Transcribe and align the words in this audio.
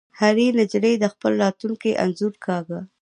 هرې 0.19 0.47
نجلۍ 0.59 0.93
د 0.99 1.05
خپل 1.13 1.31
راتلونکي 1.43 1.91
انځور 2.03 2.33
کاږه 2.45 2.79